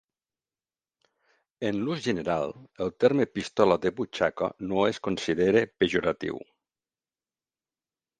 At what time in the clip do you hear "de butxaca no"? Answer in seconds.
3.83-4.87